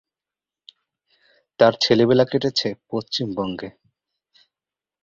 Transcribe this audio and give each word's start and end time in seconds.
তার 1.59 1.73
ছেলেবেলা 1.81 2.25
কেটেছে 2.25 2.67
পশ্চিমবঙ্গে। 2.89 3.69